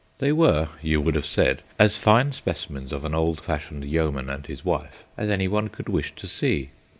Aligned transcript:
They 0.17 0.31
were, 0.31 0.69
you 0.81 0.99
would 0.99 1.13
have 1.13 1.27
said, 1.27 1.61
as 1.77 1.95
fine 1.99 2.31
specimens 2.33 2.91
of 2.91 3.05
an 3.05 3.13
old 3.13 3.39
fashioned 3.39 3.85
yeoman 3.85 4.31
and 4.31 4.43
his 4.47 4.65
wife 4.65 5.05
as 5.15 5.29
anyone 5.29 5.67
could 5.67 5.89
wish 5.89 6.15
to 6.15 6.25
see. 6.25 6.71